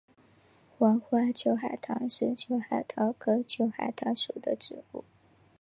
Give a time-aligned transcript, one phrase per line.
[0.79, 5.03] 黄花秋海棠是秋海棠科秋海棠属的植物。